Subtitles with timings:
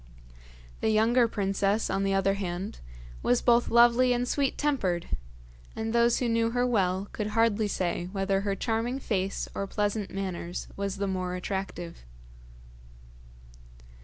[0.79, 2.79] The younger princess, on the other hand,
[3.21, 5.09] was both lovely and sweet tempered,
[5.75, 10.09] and those who knew her well could hardly say whether her charming face or pleasant
[10.11, 12.03] manners was the more attractive.